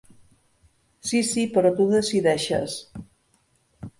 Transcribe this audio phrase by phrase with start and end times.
[1.09, 2.79] Sí, sí, però tu decideixes.